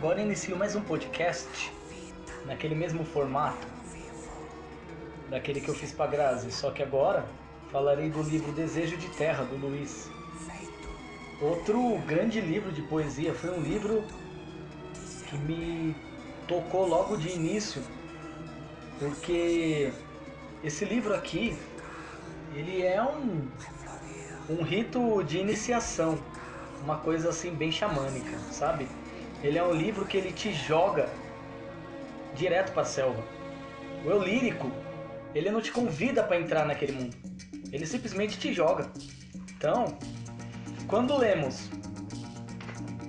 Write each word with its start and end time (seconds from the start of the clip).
Agora 0.00 0.18
inicio 0.18 0.56
mais 0.56 0.74
um 0.74 0.80
podcast 0.80 1.70
naquele 2.46 2.74
mesmo 2.74 3.04
formato 3.04 3.66
daquele 5.28 5.60
que 5.60 5.68
eu 5.68 5.74
fiz 5.74 5.92
para 5.92 6.10
Grazi, 6.10 6.50
só 6.50 6.70
que 6.70 6.82
agora 6.82 7.26
falarei 7.70 8.08
do 8.08 8.22
livro 8.22 8.50
Desejo 8.52 8.96
de 8.96 9.10
Terra 9.10 9.44
do 9.44 9.56
Luiz. 9.58 10.10
Outro 11.42 11.98
grande 12.06 12.40
livro 12.40 12.72
de 12.72 12.80
poesia, 12.80 13.34
foi 13.34 13.50
um 13.50 13.60
livro 13.60 14.02
que 15.28 15.36
me 15.36 15.94
tocou 16.48 16.88
logo 16.88 17.18
de 17.18 17.28
início, 17.28 17.82
porque 18.98 19.92
esse 20.64 20.86
livro 20.86 21.12
aqui, 21.12 21.54
ele 22.54 22.80
é 22.80 23.02
um 23.02 23.46
um 24.48 24.62
rito 24.62 25.22
de 25.24 25.36
iniciação, 25.36 26.18
uma 26.82 26.96
coisa 26.96 27.28
assim 27.28 27.50
bem 27.54 27.70
xamânica, 27.70 28.38
sabe? 28.50 28.88
Ele 29.42 29.58
é 29.58 29.62
um 29.62 29.72
livro 29.72 30.04
que 30.04 30.16
ele 30.16 30.32
te 30.32 30.52
joga 30.52 31.08
direto 32.34 32.72
para 32.72 32.82
a 32.82 32.86
selva. 32.86 33.22
O 34.04 34.10
eu 34.10 34.22
lírico, 34.22 34.70
ele 35.34 35.50
não 35.50 35.60
te 35.60 35.72
convida 35.72 36.22
para 36.22 36.38
entrar 36.38 36.66
naquele 36.66 36.92
mundo. 36.92 37.16
Ele 37.72 37.86
simplesmente 37.86 38.38
te 38.38 38.52
joga. 38.52 38.90
Então, 39.56 39.96
quando 40.86 41.16
lemos 41.16 41.70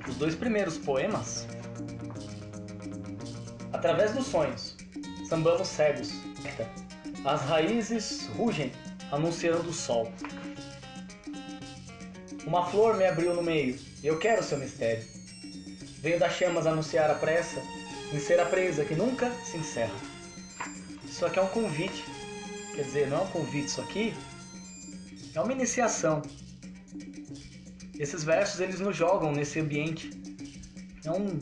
os 0.07 0.15
dois 0.15 0.35
primeiros 0.35 0.77
poemas, 0.77 1.47
através 3.73 4.13
dos 4.13 4.27
sonhos, 4.27 4.77
sambamos 5.27 5.67
cegos. 5.67 6.11
As 7.25 7.41
raízes 7.41 8.27
rugem, 8.37 8.71
anunciando 9.11 9.69
o 9.69 9.73
sol. 9.73 10.11
Uma 12.45 12.65
flor 12.65 12.97
me 12.97 13.05
abriu 13.05 13.33
no 13.33 13.43
meio, 13.43 13.77
e 14.03 14.07
eu 14.07 14.17
quero 14.17 14.43
seu 14.43 14.57
mistério. 14.57 15.20
Venho 16.01 16.19
das 16.19 16.33
chamas 16.33 16.65
anunciar 16.65 17.09
a 17.11 17.15
pressa 17.15 17.61
em 18.11 18.19
ser 18.19 18.39
a 18.39 18.45
presa 18.45 18.83
que 18.83 18.95
nunca 18.95 19.31
se 19.45 19.57
encerra. 19.57 19.93
Isso 21.05 21.25
aqui 21.25 21.37
é 21.37 21.41
um 21.41 21.47
convite. 21.47 22.03
Quer 22.73 22.83
dizer, 22.83 23.07
não 23.07 23.19
é 23.19 23.21
um 23.21 23.27
convite 23.27 23.67
isso 23.67 23.81
aqui, 23.81 24.13
é 25.35 25.39
uma 25.39 25.51
iniciação. 25.51 26.21
Esses 27.97 28.23
versos 28.23 28.59
eles 28.59 28.79
nos 28.79 28.95
jogam 28.95 29.31
nesse 29.31 29.59
ambiente. 29.59 30.09
É 31.05 31.11
um 31.11 31.39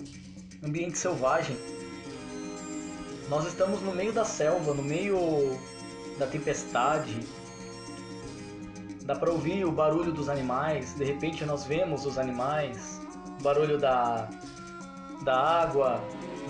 ambiente 0.63 0.97
selvagem. 0.97 1.55
Nós 3.29 3.45
estamos 3.45 3.81
no 3.81 3.93
meio 3.93 4.11
da 4.11 4.25
selva, 4.25 4.73
no 4.73 4.83
meio 4.83 5.57
da 6.17 6.27
tempestade. 6.27 7.17
Dá 9.03 9.15
para 9.15 9.31
ouvir 9.31 9.65
o 9.65 9.71
barulho 9.71 10.11
dos 10.11 10.27
animais. 10.27 10.93
De 10.95 11.05
repente 11.05 11.45
nós 11.45 11.63
vemos 11.63 12.05
os 12.05 12.17
animais, 12.17 12.99
o 13.39 13.43
barulho 13.43 13.77
da 13.77 14.29
da 15.29 15.37
água, 15.37 16.03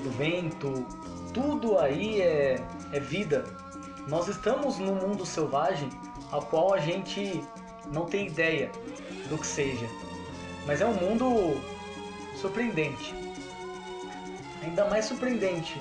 do 0.04 0.10
vento, 0.12 0.86
tudo 1.34 1.78
aí 1.78 2.22
é, 2.22 2.66
é 2.94 3.00
vida. 3.02 3.44
Nós 4.08 4.30
estamos 4.30 4.80
num 4.80 4.96
mundo 4.96 5.26
selvagem 5.26 5.90
ao 6.32 6.44
qual 6.44 6.74
a 6.74 6.78
gente 6.78 7.44
não 7.92 8.06
tem 8.06 8.28
ideia 8.28 8.72
do 9.28 9.38
que 9.38 9.46
seja, 9.46 9.86
mas 10.66 10.80
é 10.80 10.86
um 10.86 10.94
mundo 10.94 11.60
surpreendente. 12.38 13.14
Ainda 14.64 14.86
mais 14.86 15.04
surpreendente 15.04 15.78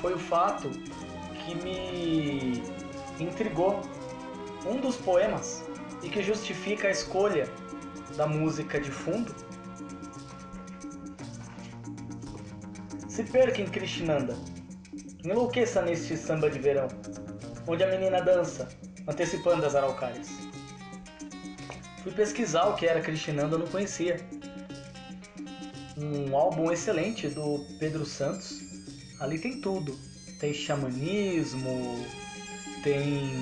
foi 0.00 0.12
o 0.12 0.18
fato 0.18 0.68
que 1.44 1.54
me 1.54 2.64
intrigou 3.20 3.80
um 4.66 4.80
dos 4.80 4.96
poemas 4.96 5.64
e 6.02 6.08
que 6.08 6.20
justifica 6.20 6.88
a 6.88 6.90
escolha 6.90 7.48
da 8.16 8.26
música 8.26 8.80
de 8.80 8.90
fundo 8.90 9.32
Se 13.18 13.24
perca 13.24 13.60
em 13.60 13.66
Krishnanda. 13.66 14.36
Enlouqueça 15.24 15.82
neste 15.82 16.16
samba 16.16 16.48
de 16.48 16.60
verão, 16.60 16.86
onde 17.66 17.82
a 17.82 17.88
menina 17.88 18.22
dança, 18.22 18.68
antecipando 19.08 19.66
as 19.66 19.74
araucárias. 19.74 20.28
Fui 22.04 22.12
pesquisar 22.12 22.66
o 22.66 22.76
que 22.76 22.86
era 22.86 23.00
Krishnanda, 23.00 23.58
não 23.58 23.66
conhecia. 23.66 24.24
Um 25.96 26.36
álbum 26.36 26.70
excelente 26.70 27.26
do 27.26 27.66
Pedro 27.80 28.06
Santos. 28.06 28.60
Ali 29.18 29.40
tem 29.40 29.60
tudo. 29.60 29.98
Tem 30.38 30.54
xamanismo, 30.54 32.06
tem 32.84 33.32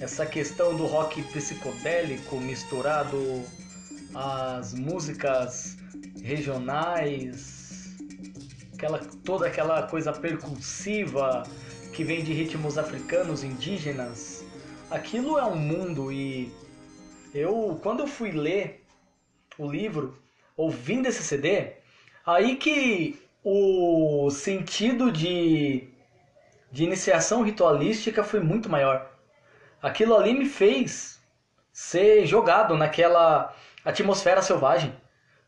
essa 0.00 0.24
questão 0.24 0.74
do 0.74 0.86
rock 0.86 1.22
psicodélico 1.24 2.40
misturado 2.40 3.42
às 4.14 4.72
músicas 4.72 5.76
regionais, 6.22 7.63
aquela, 8.84 8.98
toda 9.24 9.46
aquela 9.46 9.82
coisa 9.84 10.12
percussiva 10.12 11.42
que 11.92 12.04
vem 12.04 12.22
de 12.22 12.32
ritmos 12.32 12.76
africanos, 12.76 13.42
indígenas. 13.42 14.44
Aquilo 14.90 15.38
é 15.38 15.44
um 15.44 15.56
mundo 15.56 16.12
e 16.12 16.52
eu, 17.32 17.78
quando 17.82 18.00
eu 18.00 18.06
fui 18.06 18.30
ler 18.30 18.84
o 19.58 19.70
livro, 19.70 20.18
ouvindo 20.56 21.06
esse 21.06 21.22
CD, 21.22 21.72
aí 22.26 22.56
que 22.56 23.18
o 23.42 24.30
sentido 24.30 25.10
de, 25.10 25.88
de 26.70 26.84
iniciação 26.84 27.42
ritualística 27.42 28.22
foi 28.22 28.40
muito 28.40 28.68
maior. 28.68 29.10
Aquilo 29.82 30.14
ali 30.14 30.32
me 30.32 30.46
fez 30.46 31.20
ser 31.72 32.26
jogado 32.26 32.76
naquela 32.76 33.54
atmosfera 33.84 34.42
selvagem, 34.42 34.94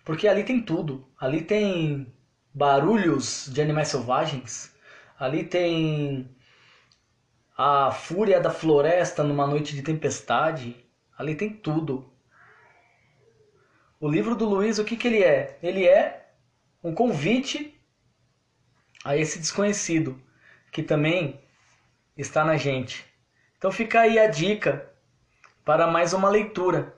porque 0.05 0.27
ali 0.27 0.45
tem 0.45 0.61
tudo. 0.61 1.07
Ali 1.19 1.43
tem 1.43 2.13
barulhos 2.57 3.51
de 3.53 3.61
animais 3.61 3.89
selvagens. 3.89 4.75
Ali 5.19 5.45
tem 5.45 6.35
a 7.55 7.91
fúria 7.91 8.41
da 8.41 8.51
floresta 8.51 9.23
numa 9.23 9.47
noite 9.47 9.75
de 9.75 9.83
tempestade. 9.83 10.75
Ali 11.19 11.35
tem 11.35 11.51
tudo. 11.51 12.11
O 14.01 14.09
livro 14.09 14.35
do 14.35 14.47
Luiz, 14.47 14.79
o 14.79 14.85
que, 14.85 14.97
que 14.97 15.07
ele 15.07 15.23
é? 15.23 15.59
Ele 15.63 15.87
é 15.87 16.31
um 16.83 16.95
convite 16.95 17.79
a 19.05 19.15
esse 19.15 19.39
desconhecido 19.39 20.19
que 20.73 20.83
também 20.83 21.39
está 22.17 22.43
na 22.43 22.57
gente. 22.57 23.05
Então 23.59 23.71
fica 23.71 24.01
aí 24.01 24.19
a 24.19 24.29
dica 24.29 24.91
para 25.63 25.87
mais 25.87 26.15
uma 26.15 26.31
leitura. 26.31 26.97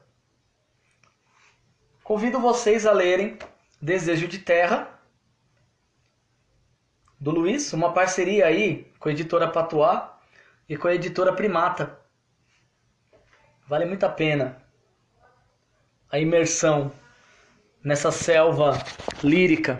Convido 2.04 2.38
vocês 2.38 2.86
a 2.86 2.92
lerem 2.92 3.36
Desejo 3.82 4.28
de 4.28 4.38
Terra 4.38 4.97
do 7.32 7.40
Luiz, 7.40 7.72
uma 7.74 7.92
parceria 7.92 8.46
aí 8.46 8.90
com 8.98 9.08
a 9.08 9.12
editora 9.12 9.48
Patois 9.48 10.00
e 10.68 10.76
com 10.76 10.88
a 10.88 10.94
editora 10.94 11.32
Primata. 11.32 11.98
Vale 13.66 13.84
muito 13.84 14.04
a 14.04 14.08
pena 14.08 14.62
a 16.10 16.18
imersão 16.18 16.90
nessa 17.84 18.10
selva 18.10 18.78
lírica 19.22 19.76